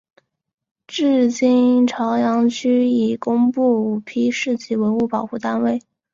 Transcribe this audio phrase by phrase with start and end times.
[0.87, 5.79] 至今潮阳区已公布五批市级文物保护单位。